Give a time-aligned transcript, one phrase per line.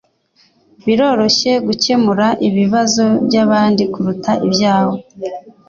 [0.85, 4.97] Biroroshye gukemura ibibazo byabandi kuruta ibyawe.